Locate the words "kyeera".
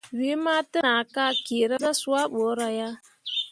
1.45-1.75